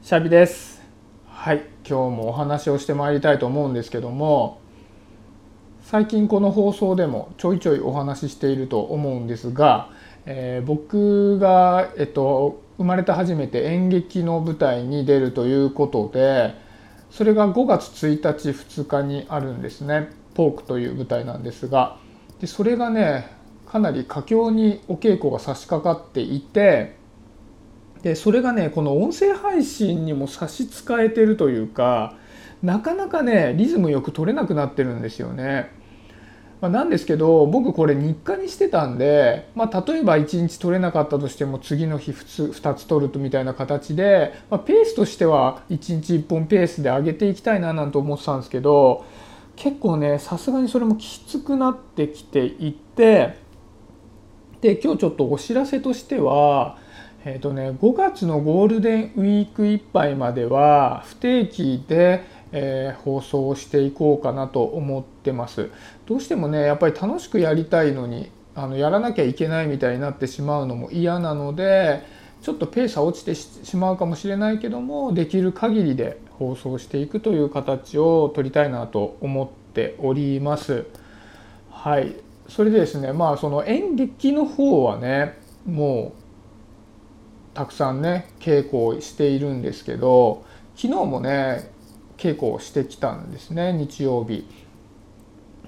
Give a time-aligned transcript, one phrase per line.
[0.00, 0.80] シャビです。
[1.26, 4.60] はい今日もお話をしてまいりたいと思うんですけども
[5.82, 9.90] 最近この放送でもちょいちょいお話ししていると思うんですが、
[10.24, 16.54] えー、僕が、えっと、生まれて初めて演劇の舞台に出るということで
[17.10, 20.10] それが5月1日2日にあるんですね。
[20.34, 21.98] ポークという舞台なんですが
[22.40, 23.36] でそれがね
[23.66, 26.97] かなり佳境にお稽古が差し掛かっていて
[28.02, 32.14] でそれがねこの音声配信にも差し支えてるというか
[32.62, 35.76] なかなかねリズムよく取れなくなってるんですよね。
[36.60, 49.04] まあ、なんですけど僕これ日課にしてたんで、まあ、例えば1日取れなかったとしても次の日 2, 2つ取るとみたいな形で、まあ、ペースとしては1日1本ペースで上げていきたいななんて思ってたんですけど
[49.54, 53.38] 結構ねさすがにそれもきつくなってきていて
[54.60, 56.78] で今日ちょっとお知らせとしては
[57.24, 65.70] えーとね、5月のゴールデンウィークいっぱいまでは不定期で、えー、放送していこうかなと思ってます。
[66.06, 72.02] どうしてもねやっぱり楽しくやりたいのにあのやらなきゃいけないみたいになってしまうのも嫌なので
[72.40, 80.86] ちょっとペースは落ちてしまうかもしれないけどもできる限りで放送していくという形を取りたいなと思っております。
[81.70, 82.14] はい
[82.48, 86.27] それでですねまあその演劇の方はねもう
[87.58, 90.44] たくさんね稽古をしているんですけど
[90.76, 91.72] 昨日もね
[92.16, 94.46] 稽古をしてきたんですね日曜日。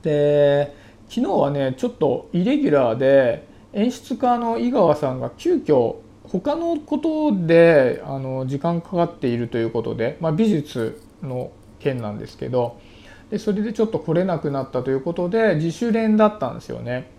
[0.00, 0.74] で
[1.10, 12.80] 昨日はねちょっとイレギュラーで演出家の井川さんが急遽他のことであの時間かかっているということで、まあ、美術の件なんですけど
[13.28, 17.10] でそれでちょっと来れなくなったということで自主練だったんですよね。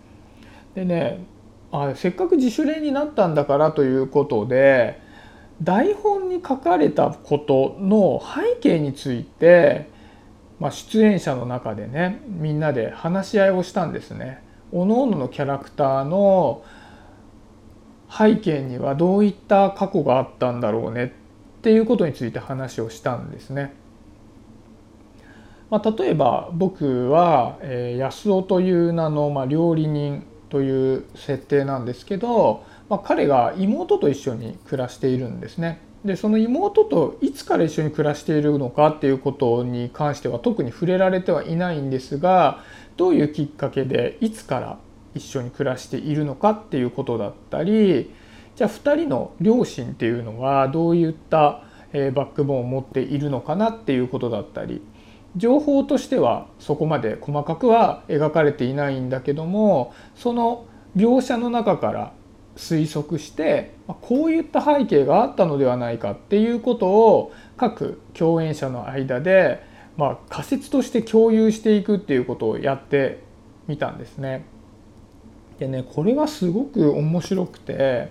[0.74, 1.35] でね
[1.72, 5.00] あせっかく自主練になったんだからということで
[5.62, 9.88] 台本に書かれたことの背景について、
[10.60, 14.42] まあ、出演者の中でねみんなで話し合いをしたんですね。
[14.72, 16.64] おのおのキャラクターの
[18.10, 21.04] 背景にはどういった過去があったんだろうね
[21.58, 23.74] っていうことについて話をしたんですね。
[25.70, 35.80] まあ、例えば僕は、えー、安尾という名の、まあ、料理人という設定なんですけど、まあ、彼が妹と一緒に暮らしているんですね。
[36.04, 42.62] でその妹といつから一緒に暮らしているのかっていうことに関しては特に触れられてはいないんですが
[42.96, 44.78] どういうきっかけでいつから
[45.16, 48.12] 一緒に暮らしているのかっていうことだったり
[48.54, 51.62] じゃあ2人の両親っていうのはどういった
[51.92, 54.82] バックボーンを持っているのかなっていうことだったり
[55.36, 60.66] 情報としてはそこまで細かくは描かれていないんだけどもその
[60.96, 62.12] 描写の中から
[62.56, 69.62] 推測してこういった背景があったのではないかっていうことを各共演者の間で、
[69.96, 73.22] まあ、仮説として共有していくっていうことをやって
[73.68, 74.46] みたんですね。
[75.58, 78.10] でねこれがすごく面白くて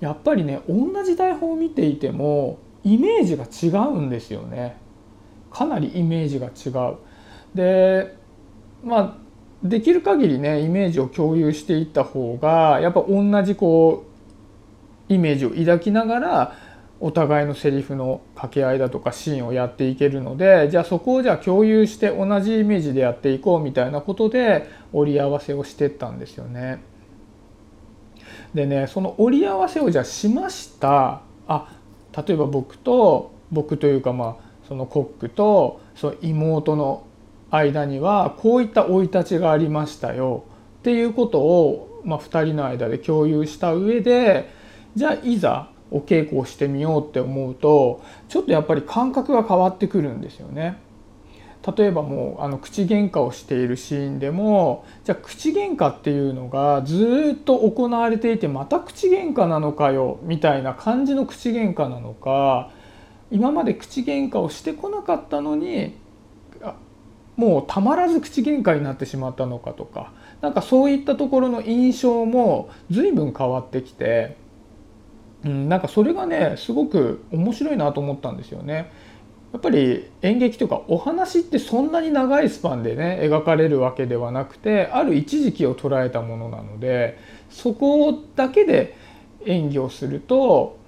[0.00, 4.76] やっぱりね同じ台本を見ていてもイメージが違うんですよね。
[5.54, 6.96] かなりイメージが違う。
[7.54, 8.16] で
[8.82, 9.24] まあ
[9.66, 14.04] できる限りねイメージを共有していった方がやっぱ同じこ
[15.08, 16.56] うイメージを抱きながら
[17.00, 26.82] お互いのセリフの掛け合いだとかシーンをやっていけるのでじゃあそこをじゃあ共有して同じイメージでやっていこうみたいなことで折り合わせをしてったんですよね。
[28.54, 31.76] でねその折り合わせをじゃあしましたあ
[32.16, 37.06] 例えば僕と僕というかまあそのコックとその妹の
[37.50, 40.44] 間にはこういった生い立ちがありましたよ
[40.80, 44.50] っていうことを、まあ、2人の間で共有した上で
[44.94, 50.82] じゃあいざお稽古をしてみようって思うとちょっとやっぱり感覚が変わってくるんですよね。
[51.76, 62.70] 例えばもうあの口喧嘩をしているシーンでもじゃあ口喧嘩っていうのがずっと行われていてまた口喧嘩なのかよみたいな感じの口喧嘩なのか
[63.34, 65.96] 今まで口喧嘩をしてこなかったのに
[67.36, 74.36] もうたまらず口喧嘩になってしまったのかとかなんかそういったところの印象も随分変わってきて、
[75.44, 78.92] うん、なんかそれがねすごく面白いなと思ったんですよね。
[79.52, 87.18] やっぱり演劇というかお話ってそんなに長いスパンでね描かれるわけではなくてある一時期を捉えたものなので
[87.50, 88.96] そこだけで
[89.44, 90.83] 演技をすると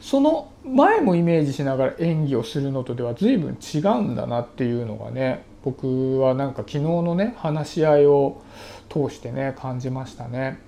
[0.00, 8.42] その前もイメージしながら演技をするのとでは随分違うんだなっていうのがね僕はなんか昨日のね話し合いを
[8.88, 10.60] 通してね感じましたね。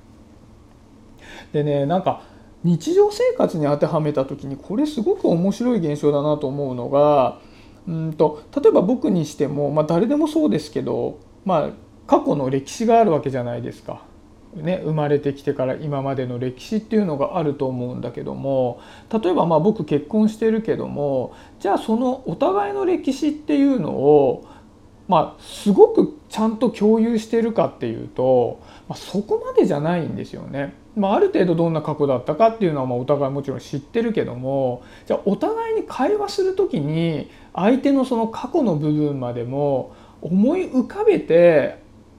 [1.52, 2.22] でねなんか
[2.64, 7.38] 日常生活に当てはめた時にこれすごく面白い現象だなと思うのが
[7.86, 11.70] うんと例えば僕にしても、まあ、誰でもそうですけど、まあ、
[12.06, 14.02] 過去の歴史があるわけじゃないですか。
[14.54, 18.80] ね、生まれてきてから今までの歴史っていうのがあると思うんだけども
[19.12, 24.46] 例えばまあ僕結婚してるけどもじゃあそのお互いの歴史っていうのを
[25.06, 30.74] まあすごくちゃんと共有してるかっていうと、まあ、そこまでじゃないんですよね。
[30.96, 41.78] まあ、ある程度どんな過去だったかっていうのはまあお互いもちろん知ってるけどもじゃあお互いに会話する時に相手のその過去の部分までも思い浮かべて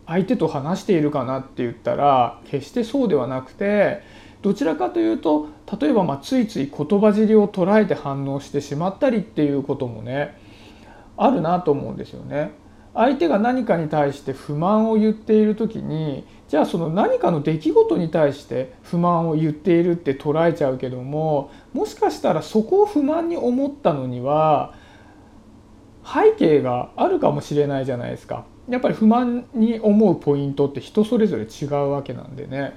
[0.10, 4.02] 相手と話しているかなって言ったら決してそうではなくて
[4.42, 10.36] どちらかというと例えばまついつい言葉尻を捉えて反応してしまったりっていうこともね
[11.16, 12.52] あるなと思うんですよね。
[12.96, 24.74] 相手が何かに対して不満を言っている時にじゃあその何かの出来事に対して不満を言っているって捉えちゃうけどももしかしたらそこを不満に思ったのには
[26.04, 28.46] 背景があるかもしれないじゃないですか。
[28.70, 32.74] やっぱり不満に思うポイントって人それぞれ違うわけなんでね。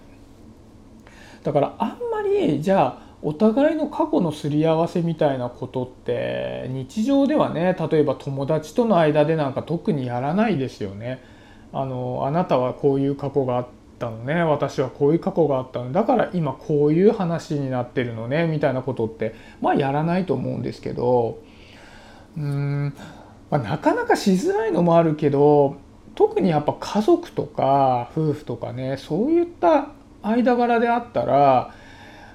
[1.42, 11.22] だからあんまりじゃあお互いの過去のすり合わせみたいなことって日常ではね例えば友達との間でなんか特にやらないですよね。
[11.72, 13.66] あのあなたはこういう過去があっ
[13.98, 14.42] たのね。
[14.42, 18.46] 私はこういう過去があったのだから今こういう話になってるのね。
[18.46, 21.38] みたいなことってまあやらないと思うんですけど。
[22.36, 22.94] うーん。
[23.52, 25.76] まあ、なかなかしづらいのもあるけど
[26.14, 29.90] 特にやっぱ家族とか夫婦とかねそういった
[30.22, 31.74] 間柄であったら、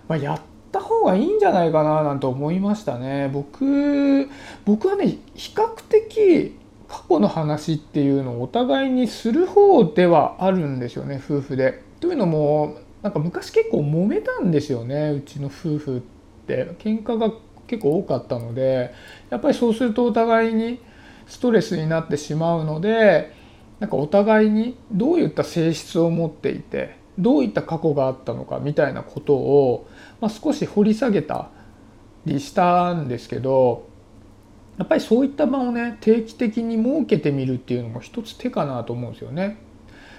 [0.08, 0.42] まあ、やっ
[0.72, 3.30] た方がいいんじゃないかななんて思いましたね。
[3.34, 4.30] 僕
[4.66, 6.56] 僕はね比較的
[6.88, 11.82] 過去の話っていうのをお互いにする方ではあるんですよね夫婦で。
[12.00, 16.02] というのもなんか昔結構揉めたんですよねうちの夫婦っ
[16.46, 17.32] て喧嘩が
[17.66, 18.94] 結構多かったので
[19.32, 20.80] やっぱりそうするとお互いに
[21.28, 23.34] ストレスになってしまうので
[23.80, 29.88] なんかお互いにどういった性質を持っていてどういった過去があったのかみたいなことを、
[30.22, 31.50] まあ、少し掘り下げた
[32.26, 33.88] りしたんですけど
[34.78, 39.58] やっぱりそういった場をね定期的に設けてみるっていうのも一つ手かなと思うんですよね。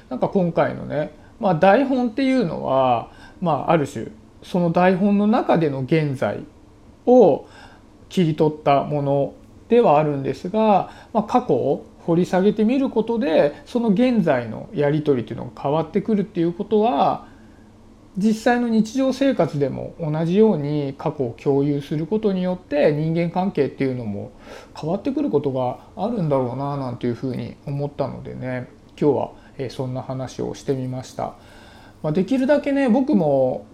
[0.08, 4.06] なんか今回のね、まあ、台本っていうのは、まあ、ある種
[4.42, 6.44] その台本の中での現在
[7.06, 7.46] を
[8.08, 9.34] 切り取ったもの
[9.68, 17.28] ではあるんですが、まあ、過去を掘り下げてみることでその現在のやり取りというのが変わってくるっていうことは
[18.16, 24.32] 実際の日常生活でも同じように過去を共有することによって人間関係っていうのも
[24.74, 28.68] 変わってくることがあるんだろうななんていうふうに思ったのでね
[29.00, 31.34] 今日はそんな話をしてみました。
[32.02, 33.66] まあ、できるだけね僕も、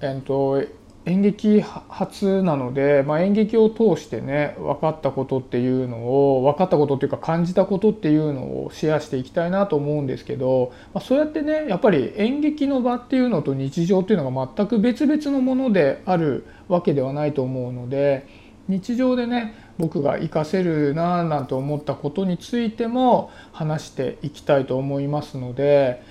[0.00, 0.62] えっと
[1.06, 18.26] 演劇初なので、まあ、演劇を通してね分かったことっていうのを分かったことっていうか感じたことっていうのをシェアしていきたいなと思うんですけど、まあ、そうやってねやっぱり演劇の場っていうのと日常っていうのが全く別々のものであるわけではないと思うので
[18.68, 26.02] 日常でね僕が活かせるななんて思ったことについても話していきたいと思いますので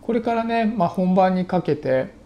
[0.00, 2.21] これからね、まあ、本番にかけて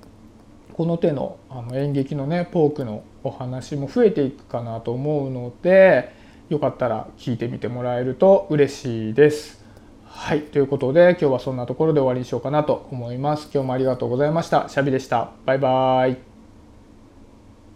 [0.77, 6.13] この手のあの演劇のねポークのお話も増えていくかなと思うので
[6.51, 9.65] よかったら聞いてみてもらえると嬉しいです。
[10.05, 10.43] はい。
[10.43, 13.49] ということで今日はそんなところで終わりにしようかなと思います。
[13.55, 14.69] 今日もありがとうございました。
[14.69, 15.31] シャビでした。
[15.47, 16.36] バイバーイ。